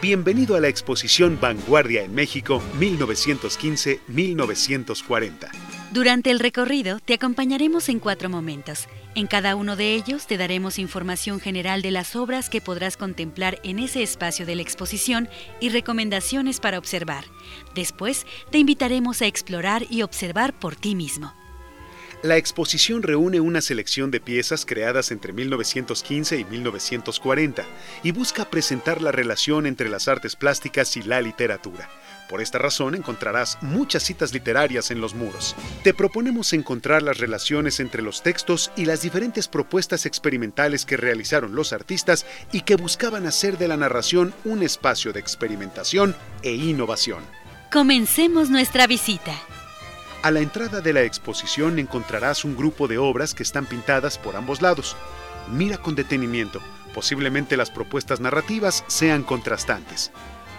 Bienvenido 0.00 0.54
a 0.54 0.60
la 0.60 0.68
exposición 0.68 1.40
Vanguardia 1.40 2.04
en 2.04 2.14
México 2.14 2.62
1915-1940. 2.78 5.50
Durante 5.90 6.30
el 6.30 6.38
recorrido 6.38 7.00
te 7.00 7.14
acompañaremos 7.14 7.88
en 7.88 7.98
cuatro 7.98 8.30
momentos. 8.30 8.86
En 9.16 9.26
cada 9.26 9.56
uno 9.56 9.74
de 9.74 9.94
ellos 9.94 10.28
te 10.28 10.36
daremos 10.36 10.78
información 10.78 11.40
general 11.40 11.82
de 11.82 11.90
las 11.90 12.14
obras 12.14 12.48
que 12.48 12.60
podrás 12.60 12.96
contemplar 12.96 13.58
en 13.64 13.80
ese 13.80 14.04
espacio 14.04 14.46
de 14.46 14.54
la 14.54 14.62
exposición 14.62 15.28
y 15.58 15.70
recomendaciones 15.70 16.60
para 16.60 16.78
observar. 16.78 17.24
Después 17.74 18.24
te 18.52 18.58
invitaremos 18.58 19.20
a 19.20 19.26
explorar 19.26 19.84
y 19.90 20.02
observar 20.02 20.56
por 20.56 20.76
ti 20.76 20.94
mismo. 20.94 21.34
La 22.22 22.36
exposición 22.36 23.04
reúne 23.04 23.38
una 23.38 23.60
selección 23.60 24.10
de 24.10 24.18
piezas 24.18 24.66
creadas 24.66 25.12
entre 25.12 25.32
1915 25.32 26.36
y 26.36 26.44
1940 26.44 27.64
y 28.02 28.10
busca 28.10 28.50
presentar 28.50 29.00
la 29.00 29.12
relación 29.12 29.66
entre 29.66 29.88
las 29.88 30.08
artes 30.08 30.34
plásticas 30.34 30.96
y 30.96 31.02
la 31.02 31.20
literatura. 31.20 31.88
Por 32.28 32.42
esta 32.42 32.58
razón 32.58 32.96
encontrarás 32.96 33.56
muchas 33.62 34.02
citas 34.02 34.32
literarias 34.32 34.90
en 34.90 35.00
los 35.00 35.14
muros. 35.14 35.54
Te 35.84 35.94
proponemos 35.94 36.52
encontrar 36.52 37.04
las 37.04 37.18
relaciones 37.18 37.78
entre 37.78 38.02
los 38.02 38.24
textos 38.24 38.72
y 38.76 38.84
las 38.84 39.02
diferentes 39.02 39.46
propuestas 39.46 40.04
experimentales 40.04 40.84
que 40.84 40.96
realizaron 40.96 41.54
los 41.54 41.72
artistas 41.72 42.26
y 42.50 42.62
que 42.62 42.74
buscaban 42.74 43.26
hacer 43.26 43.58
de 43.58 43.68
la 43.68 43.76
narración 43.76 44.34
un 44.44 44.64
espacio 44.64 45.12
de 45.12 45.20
experimentación 45.20 46.16
e 46.42 46.52
innovación. 46.52 47.22
Comencemos 47.70 48.50
nuestra 48.50 48.88
visita. 48.88 49.34
A 50.20 50.32
la 50.32 50.40
entrada 50.40 50.80
de 50.80 50.92
la 50.92 51.02
exposición 51.02 51.78
encontrarás 51.78 52.44
un 52.44 52.56
grupo 52.56 52.88
de 52.88 52.98
obras 52.98 53.34
que 53.34 53.44
están 53.44 53.66
pintadas 53.66 54.18
por 54.18 54.34
ambos 54.34 54.60
lados. 54.60 54.96
Mira 55.48 55.78
con 55.78 55.94
detenimiento, 55.94 56.60
posiblemente 56.92 57.56
las 57.56 57.70
propuestas 57.70 58.18
narrativas 58.18 58.84
sean 58.88 59.22
contrastantes. 59.22 60.10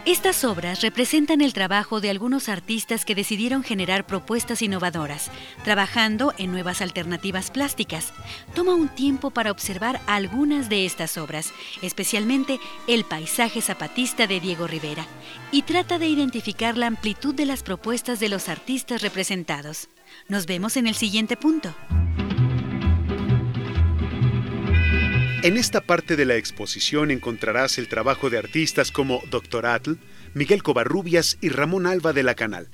Estas 0.05 0.45
obras 0.45 0.81
representan 0.81 1.41
el 1.41 1.53
trabajo 1.53 1.99
de 1.99 2.09
algunos 2.09 2.47
artistas 2.47 3.03
que 3.03 3.15
decidieron 3.15 3.63
generar 3.63 4.07
propuestas 4.07 4.61
innovadoras, 4.61 5.29
trabajando 5.63 6.33
en 6.37 6.51
nuevas 6.51 6.81
alternativas 6.81 7.51
plásticas. 7.51 8.13
Toma 8.55 8.75
un 8.75 8.87
tiempo 8.87 9.29
para 9.29 9.51
observar 9.51 9.99
algunas 10.07 10.69
de 10.69 10.85
estas 10.85 11.17
obras, 11.17 11.51
especialmente 11.81 12.59
El 12.87 13.03
paisaje 13.03 13.61
zapatista 13.61 14.25
de 14.25 14.39
Diego 14.39 14.67
Rivera, 14.67 15.05
y 15.51 15.63
trata 15.63 15.99
de 15.99 16.07
identificar 16.07 16.77
la 16.77 16.87
amplitud 16.87 17.35
de 17.35 17.45
las 17.45 17.61
propuestas 17.61 18.19
de 18.19 18.29
los 18.29 18.47
artistas 18.47 19.01
representados. 19.01 19.89
Nos 20.29 20.45
vemos 20.45 20.77
en 20.77 20.87
el 20.87 20.95
siguiente 20.95 21.35
punto. 21.35 21.75
En 25.41 25.55
esta 25.55 25.79
parte 25.79 26.17
de 26.17 26.25
la 26.25 26.35
exposición 26.35 27.11
encontrarás 27.11 27.77
el 27.77 27.87
trabajo 27.87 28.29
de 28.29 28.37
artistas 28.37 28.91
como 28.91 29.21
Dr. 29.31 29.67
Atl, 29.67 29.93
Miguel 30.33 30.63
Covarrubias 30.63 31.37
y 31.39 31.47
Ramón 31.47 31.87
Alba 31.87 32.11
de 32.11 32.23
la 32.23 32.35
Canal. 32.35 32.67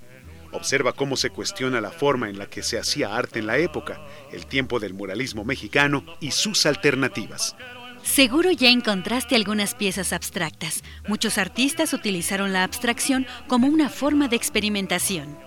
Observa 0.52 0.94
cómo 0.94 1.16
se 1.16 1.30
cuestiona 1.30 1.80
la 1.80 1.91
forma 1.91 2.27
en 2.27 2.39
la 2.39 2.47
que 2.49 2.63
se 2.63 2.80
hacía 2.80 3.16
arte 3.16 3.38
en 3.38 3.45
la 3.45 3.59
época, 3.59 4.03
el 4.31 4.47
tiempo 4.47 4.80
del 4.80 4.95
muralismo 4.95 5.44
mexicano 5.45 6.05
y 6.19 6.31
sus 6.31 6.66
alternativas. 6.66 7.55
Seguro 8.02 8.49
ya 8.49 8.72
encontraste 8.72 9.35
algunas 9.35 9.75
piezas 9.75 10.11
abstractas. 10.11 10.83
Muchos 11.07 11.38
artistas 11.38 11.94
utilizaron 11.94 12.52
la 12.52 12.63
abstracción 12.63 13.27
como 13.47 13.67
una 13.67 13.89
forma 13.89 14.27
de 14.27 14.38
experimentación. 14.38 15.38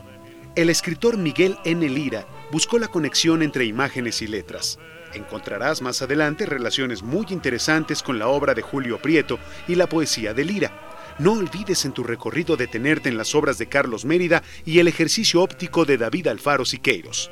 El 0.55 0.71
escritor 0.71 1.17
Miguel 1.17 1.57
N. 1.65 1.89
Lira 1.89 2.29
buscó 2.51 2.79
la 2.79 2.89
conexión 2.89 3.43
entre 3.43 3.65
imágenes 3.65 4.23
y 4.23 4.27
letras. 4.27 4.79
Encontrarás 5.15 5.81
más 5.81 6.03
adelante 6.03 6.47
relaciones 6.47 7.03
muy 7.03 7.27
interesantes 7.31 8.03
con 8.03 8.19
la 8.19 8.29
obra 8.29 8.55
de 8.55 8.63
Julio 8.63 8.99
Prieto 8.99 9.39
y 9.67 9.75
la 9.75 9.89
poesía 9.89 10.35
de 10.35 10.45
Lira. 10.45 10.73
No 11.19 11.33
olvides 11.33 11.85
en 11.85 11.93
tu 11.93 12.05
recorrido 12.05 12.57
detenerte 12.57 13.09
en 13.09 13.17
las 13.17 13.35
obras 13.35 13.59
de 13.59 13.67
Carlos 13.67 14.05
Mérida 14.05 14.43
y 14.65 14.79
el 14.79 14.89
ejercicio 14.89 15.43
óptico 15.43 15.85
de 15.85 15.99
David 15.99 16.29
Alfaro 16.29 16.65
Siqueiros. 16.65 17.31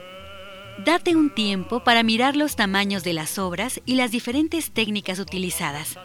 Date 0.84 1.16
un 1.16 1.30
tiempo 1.30 1.80
para 1.80 2.02
mirar 2.02 2.36
los 2.36 2.54
tamaños 2.54 3.02
de 3.02 3.14
las 3.14 3.38
obras 3.38 3.80
y 3.86 3.94
las 3.94 4.10
diferentes 4.10 4.70
técnicas 4.72 5.18
utilizadas. 5.18 5.98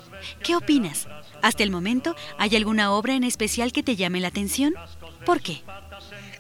¿Qué 0.44 0.56
opinas? 0.56 1.10
Hasta 1.42 1.64
el 1.64 1.72
momento, 1.72 2.16
¿hay 2.38 2.56
alguna 2.56 2.92
obra 2.92 3.16
en 3.16 3.26
especial 3.26 3.74
que 3.74 3.84
te 3.84 3.98
llame 3.98 4.22
la 4.22 4.30
atención? 4.30 4.74
¿Por 5.26 5.42
qué? 5.42 5.62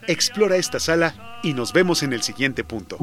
Explora 0.08 0.56
esta 0.56 0.80
sala 0.80 1.40
y 1.44 1.54
nos 1.54 1.74
vemos 1.74 2.04
en 2.04 2.14
el 2.14 2.22
siguiente 2.22 2.64
punto. 2.64 2.98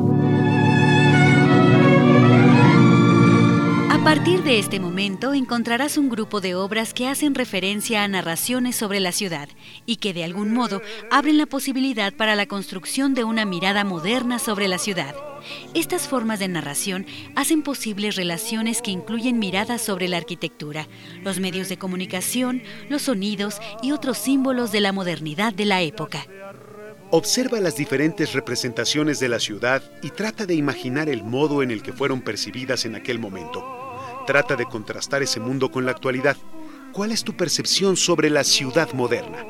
De 4.49 4.59
este 4.59 4.81
momento 4.81 5.35
encontrarás 5.35 5.99
un 5.99 6.09
grupo 6.09 6.41
de 6.41 6.55
obras 6.55 6.95
que 6.95 7.07
hacen 7.07 7.35
referencia 7.35 8.03
a 8.03 8.09
narraciones 8.09 8.77
sobre 8.77 8.99
la 8.99 9.13
ciudad 9.13 9.47
y 9.85 9.97
que 9.97 10.15
de 10.15 10.25
algún 10.25 10.55
modo 10.55 10.81
abren 11.11 11.37
la 11.37 11.45
posibilidad 11.45 12.15
para 12.15 12.35
la 12.35 12.47
construcción 12.47 13.13
de 13.13 13.25
una 13.25 13.45
mirada 13.45 13.85
moderna 13.85 14.39
sobre 14.39 14.67
la 14.67 14.79
ciudad. 14.79 15.15
Estas 15.75 16.09
formas 16.09 16.39
de 16.39 16.49
narración 16.49 17.05
hacen 17.37 17.63
posibles 17.63 18.17
relaciones 18.17 18.81
que 18.81 18.91
incluyen 18.91 19.39
miradas 19.39 19.83
sobre 19.83 20.09
la 20.09 20.17
arquitectura, 20.17 20.89
los 21.23 21.41
medios 21.41 21.69
de 21.69 21.77
comunicación, 21.77 22.63
los 22.89 23.03
sonidos 23.03 23.61
y 23.83 23.93
otros 23.93 24.17
símbolos 24.17 24.73
de 24.73 24.81
la 24.81 24.93
modernidad 24.93 25.53
de 25.53 25.67
la 25.67 25.83
época. 25.83 26.27
Observa 27.11 27.61
las 27.61 27.77
diferentes 27.77 28.33
representaciones 28.33 29.21
de 29.21 29.29
la 29.29 29.41
ciudad 29.41 29.83
y 30.03 30.09
trata 30.09 30.47
de 30.47 30.55
imaginar 30.55 31.11
el 31.11 31.23
modo 31.23 31.63
en 31.63 31.71
el 31.71 31.83
que 31.83 31.93
fueron 31.93 32.23
percibidas 32.23 32.87
en 32.87 32.95
aquel 32.95 33.19
momento 33.19 33.88
trata 34.28 34.56
de 34.56 34.66
contrastar 34.66 35.22
ese 35.22 35.41
mundo 35.41 35.71
con 35.71 35.87
la 35.87 35.93
actualidad. 35.93 36.37
¿Cuál 36.93 37.12
es 37.12 37.25
tu 37.25 37.34
percepción 37.34 37.97
sobre 37.97 38.28
la 38.28 38.44
ciudad 38.44 38.93
moderna? 38.93 39.43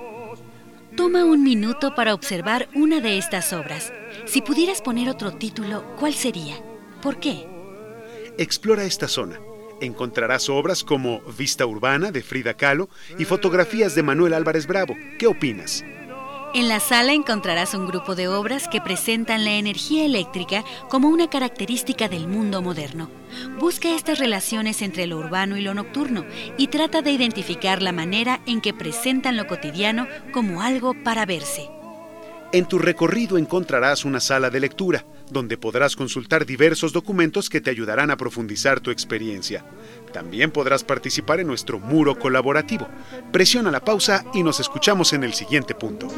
Toma 0.97 1.25
un 1.25 1.43
minuto 1.43 1.97
para 1.97 2.15
observar 2.15 2.69
una 2.77 3.01
de 3.01 3.19
estas 3.19 3.53
obras. 3.53 3.93
Si 4.25 4.41
pudieras 4.41 4.81
poner 4.81 5.09
otro 5.09 5.33
título, 5.33 5.83
¿cuál 5.99 6.15
sería? 6.15 6.63
¿Por 7.03 7.19
qué? 7.19 7.45
Explora 8.39 8.85
esta 8.85 9.09
zona. 9.09 9.41
Encontrarás 9.81 10.49
obras 10.49 10.85
como 10.85 11.23
Vista 11.23 11.67
Urbana 11.67 12.13
de 12.13 12.23
Frida 12.23 12.55
Kahlo 12.55 12.89
y 13.19 13.25
fotografías 13.25 13.97
de 13.97 14.05
Manuel 14.05 14.33
Álvarez 14.33 14.69
Bravo. 14.69 14.95
¿Qué 15.19 15.27
opinas? 15.27 15.85
En 16.55 16.67
la 16.67 16.81
sala 16.81 17.13
encontrarás 17.13 17.75
un 17.75 17.87
grupo 17.87 18.15
de 18.15 18.27
obras 18.27 18.69
que 18.69 18.81
presentan 18.81 19.45
la 19.45 19.53
energía 19.53 20.07
eléctrica 20.07 20.65
como 20.89 21.09
una 21.09 21.29
característica 21.29 22.09
del 22.09 22.27
mundo 22.27 22.63
moderno. 22.63 23.11
Busca 23.61 23.95
estas 23.95 24.19
relaciones 24.19 24.81
entre 24.81 25.07
lo 25.07 25.19
urbano 25.19 25.59
y 25.59 25.61
lo 25.61 25.75
nocturno 25.75 26.25
y 26.57 26.69
trata 26.69 27.03
de 27.03 27.13
identificar 27.13 27.83
la 27.83 27.93
manera 27.93 28.41
en 28.47 28.63
que 28.63 28.73
presentan 28.73 29.37
lo 29.37 29.47
cotidiano 29.47 30.09
como 30.33 30.63
algo 30.63 30.95
para 31.05 31.27
verse. 31.27 31.69
En 32.51 32.67
tu 32.67 32.79
recorrido 32.79 33.37
encontrarás 33.37 34.07
una 34.07 34.21
sala 34.21 34.49
de 34.49 34.61
lectura, 34.61 35.05
donde 35.31 35.59
podrás 35.59 35.97
consultar 35.97 36.47
diversos 36.47 36.95
documentos 36.95 37.51
que 37.51 37.61
te 37.61 37.69
ayudarán 37.69 38.11
a 38.11 38.17
profundizar 38.17 38.81
tu 38.81 38.91
experiencia. 38.91 39.67
También 40.15 40.51
podrás 40.51 40.83
participar 40.83 41.41
en 41.41 41.47
nuestro 41.47 41.79
muro 41.79 42.19
colaborativo. 42.19 42.89
Presiona 43.33 43.71
la 43.71 43.85
pausa 43.85 44.25
y 44.33 44.43
nos 44.43 44.61
escuchamos 44.61 45.13
en 45.13 45.25
el 45.25 45.35
siguiente 45.35 45.75
punto. 45.75 46.09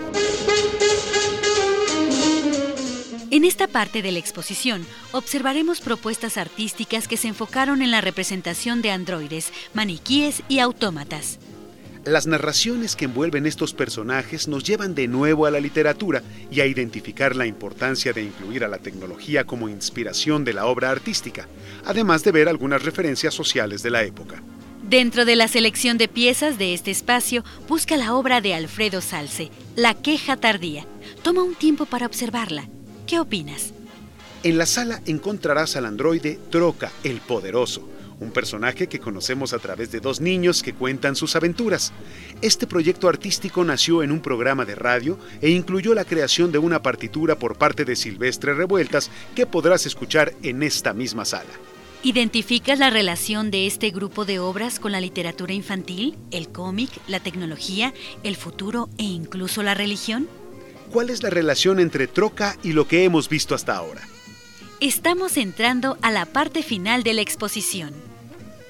En 3.33 3.45
esta 3.45 3.67
parte 3.67 4.01
de 4.01 4.13
la 4.13 4.21
exposición 4.21 4.87
observaremos 5.11 5.81
propuestas 5.81 6.37
artísticas 6.37 7.09
que 7.09 7.17
se 7.17 7.27
enfocaron 7.27 7.83
en 7.83 7.91
la 7.91 8.01
representación 8.01 8.83
de 8.83 8.93
androides, 8.93 9.53
maniquíes 9.75 10.43
y 10.49 10.61
autómatas. 10.61 11.41
Las 12.05 12.27
narraciones 12.27 12.97
que 12.97 13.05
envuelven 13.05 13.45
estos 13.45 13.75
personajes 13.75 14.49
nos 14.49 14.65
llevan 14.65 14.95
de 14.95 15.07
nuevo 15.07 15.45
a 15.45 15.51
la 15.51 15.61
literatura 15.61 16.23
y 16.51 16.61
a 16.61 16.67
identificar 16.67 17.37
la 17.37 17.45
importancia 17.45 18.15
de 18.15 18.23
incluir 18.23 18.65
a 18.65 18.69
la 18.69 18.79
tecnología 18.79 19.45
como 19.45 19.69
inspiración 19.69 20.43
de 20.43 20.55
la 20.55 20.65
obra 20.65 20.91
artística, 20.91 21.47
además 21.85 22.25
de 22.25 22.33
ver 22.33 22.49
algunas 22.49 22.85
referencias 22.85 23.35
sociales 23.35 23.83
de 23.83 23.91
la 23.91 24.03
época. 24.03 24.43
Dentro 24.83 25.27
de 25.27 25.37
la 25.37 25.47
selección 25.47 25.99
de 25.99 26.09
piezas 26.09 26.57
de 26.57 26.73
este 26.73 26.91
espacio, 26.91 27.45
busca 27.69 27.99
la 27.99 28.15
obra 28.15 28.41
de 28.41 28.55
Alfredo 28.55 29.03
Salce, 29.03 29.51
La 29.77 29.93
queja 29.93 30.39
tardía. 30.39 30.87
Toma 31.23 31.43
un 31.43 31.55
tiempo 31.55 31.85
para 31.85 32.07
observarla. 32.07 32.67
¿Qué 33.07 33.21
opinas? 33.21 33.75
En 34.43 34.57
la 34.57 34.65
sala 34.65 35.03
encontrarás 35.05 35.77
al 35.77 35.85
androide 35.85 36.39
Troca, 36.49 36.91
el 37.05 37.21
poderoso, 37.21 37.87
un 38.21 38.31
personaje 38.31 38.87
que 38.87 39.01
conocemos 39.01 39.53
a 39.53 39.59
través 39.59 39.91
de 39.91 40.01
dos 40.01 40.21
niños 40.21 40.63
que 40.63 40.75
cuentan 40.75 41.17
sus 41.17 41.35
aventuras. 41.37 41.93
Este 42.43 42.67
proyecto 42.67 43.09
artístico 43.09 43.65
nació 43.65 44.03
en 44.03 44.13
un 44.13 44.21
programa 44.21 44.65
de 44.65 44.75
radio 44.75 45.19
e 45.41 45.51
incluyó 45.51 45.95
la 45.95 46.05
creación 46.05 46.53
de 46.53 46.59
una 46.59 46.83
partitura 46.83 47.37
por 47.37 47.57
parte 47.57 47.85
de 47.85 47.97
Silvestre 47.97 48.55
Revueltas 48.55 49.11
que 49.35 49.47
podrás 49.47 49.87
escuchar 49.87 50.35
en 50.43 50.63
esta 50.63 50.93
misma 50.93 51.25
sala. 51.25 51.51
¿Identificas 52.03 52.79
la 52.79 52.89
relación 52.89 53.51
de 53.51 53.67
este 53.67 53.91
grupo 53.91 54.25
de 54.25 54.39
obras 54.39 54.79
con 54.79 54.93
la 54.93 55.03
literatura 55.03 55.53
infantil, 55.53 56.17
el 56.31 56.49
cómic, 56.49 56.91
la 57.09 57.21
tecnología, 57.21 57.93
el 58.23 58.37
futuro 58.37 58.89
e 58.97 59.03
incluso 59.03 59.63
la 59.63 59.75
religión? 59.75 60.27
¿Cuál 60.91 61.11
es 61.11 61.23
la 61.23 61.31
relación 61.31 61.79
entre 61.79 62.07
Troca 62.07 62.57
y 62.63 62.73
lo 62.73 62.89
que 62.89 63.05
hemos 63.05 63.29
visto 63.29 63.55
hasta 63.55 63.77
ahora? 63.77 64.01
Estamos 64.81 65.37
entrando 65.37 65.99
a 66.01 66.11
la 66.11 66.25
parte 66.25 66.63
final 66.63 67.03
de 67.03 67.13
la 67.13 67.21
exposición. 67.21 68.10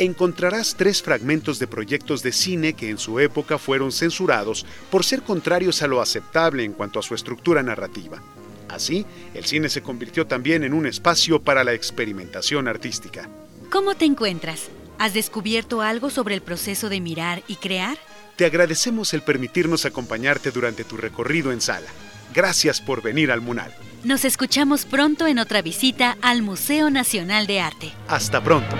Encontrarás 0.01 0.75
tres 0.77 1.03
fragmentos 1.03 1.59
de 1.59 1.67
proyectos 1.67 2.23
de 2.23 2.33
cine 2.33 2.73
que 2.73 2.89
en 2.89 2.99
su 2.99 3.21
época 3.21 3.59
fueron 3.59 3.93
censurados 3.93 4.65
por 4.91 5.05
ser 5.05 5.23
contrarios 5.23 5.83
a 5.83 5.87
lo 5.87 6.01
aceptable 6.01 6.65
en 6.65 6.73
cuanto 6.73 6.99
a 6.99 7.03
su 7.03 7.15
estructura 7.15 7.63
narrativa. 7.63 8.23
Así, 8.69 9.05
el 9.35 9.45
cine 9.45 9.69
se 9.69 9.83
convirtió 9.83 10.27
también 10.27 10.65
en 10.65 10.73
un 10.73 10.87
espacio 10.87 11.43
para 11.43 11.65
la 11.65 11.75
experimentación 11.75 12.67
artística. 12.67 13.29
¿Cómo 13.71 13.95
te 13.95 14.07
encuentras? 14.07 14.69
¿Has 14.99 15.13
descubierto 15.13 15.83
algo 15.83 16.09
sobre 16.09 16.35
el 16.35 16.41
proceso 16.41 16.89
de 16.89 17.01
mirar 17.01 17.43
y 17.47 17.57
crear? 17.57 17.99
Te 18.37 18.47
agradecemos 18.47 19.13
el 19.13 19.23
permitirnos 19.23 19.85
acompañarte 19.85 20.51
durante 20.51 20.85
tu 20.85 20.97
recorrido 20.97 21.53
en 21.53 21.61
sala. 21.61 21.89
Gracias 22.35 22.81
por 22.81 23.03
venir 23.03 23.31
al 23.31 23.41
Munal. 23.41 23.75
Nos 24.03 24.25
escuchamos 24.25 24.87
pronto 24.87 25.27
en 25.27 25.39
otra 25.39 25.61
visita 25.61 26.17
al 26.23 26.41
Museo 26.41 26.89
Nacional 26.89 27.47
de 27.47 27.61
Arte. 27.61 27.93
Hasta 28.09 28.43
pronto. 28.43 28.77